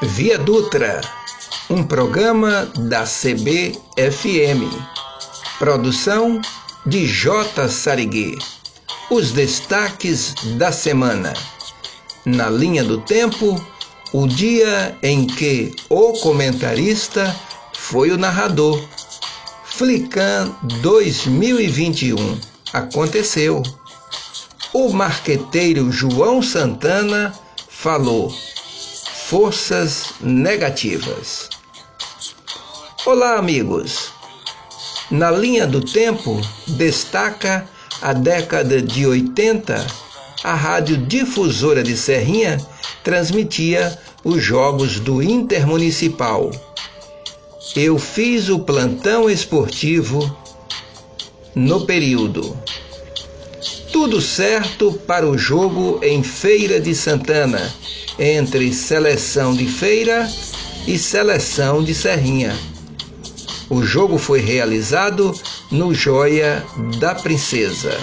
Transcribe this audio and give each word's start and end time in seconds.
Via 0.00 0.38
Dutra, 0.38 1.00
um 1.68 1.82
programa 1.82 2.70
da 2.88 3.02
CBFM. 3.02 4.70
Produção 5.58 6.40
de 6.86 7.04
J. 7.06 7.68
Sarigui. 7.68 8.38
Os 9.10 9.32
destaques 9.32 10.34
da 10.56 10.70
semana. 10.70 11.34
Na 12.24 12.48
linha 12.48 12.84
do 12.84 12.98
tempo, 12.98 13.60
o 14.12 14.26
dia 14.26 14.96
em 15.02 15.26
que 15.26 15.74
o 15.88 16.12
comentarista 16.14 17.34
foi 17.74 18.10
o 18.10 18.18
narrador. 18.18 18.80
Flican 19.64 20.54
2021 20.80 22.40
aconteceu. 22.72 23.62
O 24.72 24.90
marqueteiro 24.90 25.90
João 25.90 26.42
Santana 26.42 27.32
falou 27.68 28.32
forças 29.28 30.14
negativas. 30.20 31.48
Olá, 33.06 33.36
amigos. 33.36 34.10
Na 35.10 35.30
linha 35.30 35.66
do 35.66 35.80
tempo, 35.80 36.40
destaca 36.66 37.66
a 38.02 38.12
década 38.12 38.82
de 38.82 39.06
80, 39.06 39.86
a 40.44 40.54
Rádio 40.54 40.98
Difusora 40.98 41.82
de 41.82 41.96
Serrinha 41.96 42.58
transmitia 43.02 43.98
os 44.22 44.42
jogos 44.42 45.00
do 45.00 45.22
Intermunicipal. 45.22 46.50
Eu 47.74 47.98
fiz 47.98 48.48
o 48.48 48.58
plantão 48.58 49.30
esportivo 49.30 50.36
no 51.58 51.84
período. 51.84 52.56
Tudo 53.92 54.20
certo 54.20 54.92
para 55.08 55.28
o 55.28 55.36
jogo 55.36 55.98
em 56.04 56.22
Feira 56.22 56.80
de 56.80 56.94
Santana, 56.94 57.74
entre 58.16 58.72
seleção 58.72 59.52
de 59.52 59.66
Feira 59.66 60.30
e 60.86 60.96
seleção 60.96 61.82
de 61.82 61.92
Serrinha. 61.94 62.56
O 63.68 63.82
jogo 63.82 64.18
foi 64.18 64.38
realizado 64.38 65.34
no 65.70 65.92
Joia 65.92 66.64
da 67.00 67.16
Princesa. 67.16 67.98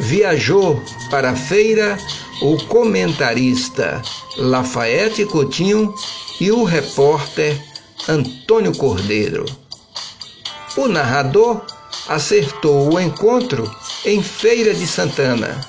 Viajou 0.00 0.82
para 1.10 1.32
a 1.32 1.36
feira 1.36 1.98
o 2.40 2.56
comentarista 2.64 4.00
Lafayette 4.38 5.26
Coutinho 5.26 5.94
e 6.40 6.50
o 6.50 6.64
repórter 6.64 7.62
Antônio 8.08 8.74
Cordeiro. 8.74 9.44
O 10.76 10.88
narrador 10.88 11.60
acertou 12.08 12.94
o 12.94 13.00
encontro 13.00 13.70
em 14.04 14.22
Feira 14.22 14.74
de 14.74 14.86
Santana. 14.86 15.60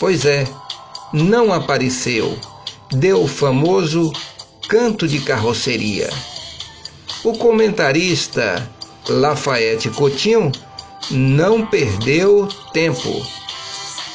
Pois 0.00 0.24
é, 0.24 0.46
não 1.12 1.52
apareceu, 1.52 2.38
deu 2.90 3.22
o 3.22 3.28
famoso 3.28 4.12
canto 4.68 5.08
de 5.08 5.20
carroceria. 5.20 6.10
O 7.24 7.32
comentarista 7.32 8.68
Lafayette 9.08 9.90
Coutinho 9.90 10.52
não 11.10 11.66
perdeu 11.66 12.46
tempo 12.72 13.26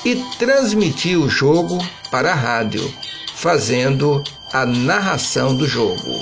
e 0.06 0.16
transmitiu 0.38 1.24
o 1.24 1.30
jogo 1.30 1.80
para 2.12 2.32
a 2.32 2.36
rádio, 2.36 2.94
fazendo 3.36 4.24
a 4.52 4.66
narração 4.66 5.56
do 5.56 5.68
jogo. 5.68 6.22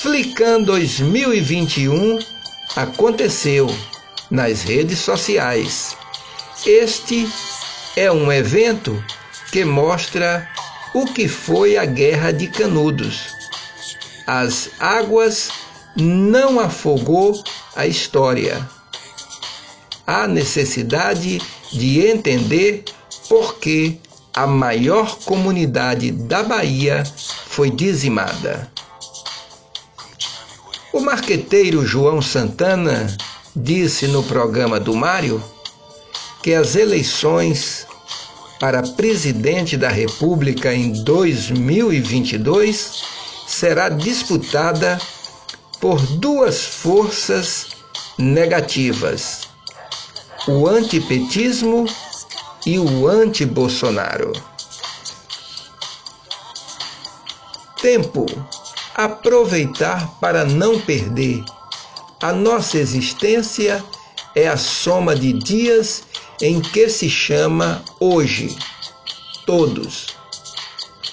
Flican 0.00 0.62
2021 0.62 2.18
aconteceu 2.78 3.66
nas 4.30 4.62
redes 4.62 5.00
sociais. 5.00 5.96
Este 6.64 7.28
é 7.96 8.10
um 8.12 8.30
evento 8.30 9.02
que 9.50 9.64
mostra 9.64 10.48
o 10.94 11.04
que 11.06 11.26
foi 11.26 11.76
a 11.76 11.84
Guerra 11.84 12.30
de 12.30 12.46
Canudos. 12.46 13.34
As 14.28 14.70
águas 14.78 15.50
não 15.96 16.60
afogou 16.60 17.42
a 17.74 17.84
história. 17.84 18.64
Há 20.06 20.28
necessidade 20.28 21.40
de 21.72 22.06
entender 22.06 22.84
por 23.28 23.58
que 23.58 23.98
a 24.32 24.46
maior 24.46 25.18
comunidade 25.24 26.12
da 26.12 26.44
Bahia 26.44 27.02
foi 27.48 27.72
dizimada. 27.72 28.70
O 30.90 31.00
marqueteiro 31.00 31.84
João 31.84 32.22
Santana 32.22 33.14
disse 33.54 34.06
no 34.06 34.22
programa 34.22 34.80
do 34.80 34.94
Mário 34.94 35.42
que 36.42 36.54
as 36.54 36.76
eleições 36.76 37.86
para 38.58 38.82
presidente 38.82 39.76
da 39.76 39.90
República 39.90 40.72
em 40.72 41.04
2022 41.04 43.02
será 43.46 43.90
disputada 43.90 44.98
por 45.78 46.00
duas 46.16 46.64
forças 46.64 47.66
negativas: 48.16 49.42
o 50.48 50.66
antipetismo 50.66 51.84
e 52.64 52.78
o 52.78 53.06
anti-Bolsonaro. 53.06 54.32
Tempo 57.80 58.24
aproveitar 58.98 60.18
para 60.20 60.44
não 60.44 60.80
perder. 60.80 61.44
A 62.20 62.32
nossa 62.32 62.78
existência 62.78 63.82
é 64.34 64.48
a 64.48 64.56
soma 64.56 65.14
de 65.14 65.32
dias 65.32 66.02
em 66.42 66.60
que 66.60 66.88
se 66.88 67.08
chama 67.08 67.84
hoje, 68.00 68.58
todos. 69.46 70.08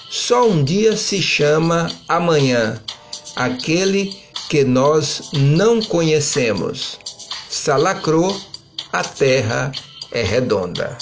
Só 0.09 0.47
um 0.47 0.63
dia 0.63 0.97
se 0.97 1.21
chama 1.21 1.91
amanhã, 2.07 2.81
aquele 3.35 4.19
que 4.49 4.63
nós 4.63 5.29
não 5.33 5.79
conhecemos. 5.79 6.99
Salacrô, 7.47 8.35
a 8.91 9.03
terra 9.03 9.71
é 10.11 10.23
redonda. 10.23 10.97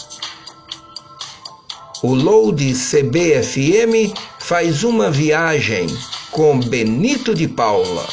O 2.01 2.13
Load 2.13 2.73
CBFM 2.73 4.13
faz 4.39 4.83
uma 4.83 5.09
viagem 5.09 5.87
com 6.33 6.59
Benito 6.59 7.33
de 7.33 7.47
Paula, 7.47 8.07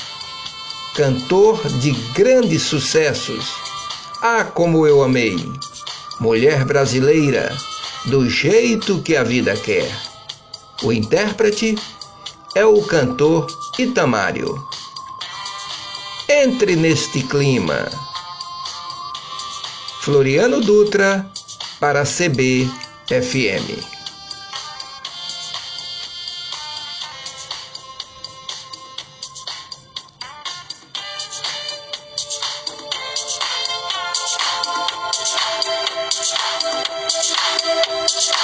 cantor 0.94 1.66
de 1.80 1.90
grandes 2.12 2.62
sucessos. 2.62 3.44
Ah, 4.22 4.44
como 4.44 4.86
eu 4.86 5.02
amei! 5.02 5.36
mulher 6.20 6.66
brasileira, 6.66 7.56
do 8.04 8.28
jeito 8.28 9.00
que 9.00 9.16
a 9.16 9.24
vida 9.24 9.56
quer. 9.56 9.90
O 10.82 10.92
intérprete 10.92 11.76
é 12.54 12.64
o 12.64 12.82
cantor 12.82 13.46
Itamário. 13.78 14.62
Entre 16.28 16.76
neste 16.76 17.22
clima. 17.22 17.88
Floriano 20.02 20.60
Dutra 20.60 21.26
para 21.80 22.04
CB 22.04 22.68